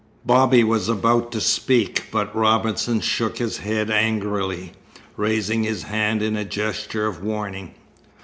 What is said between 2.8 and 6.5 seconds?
shook his head angrily, raising his hand in a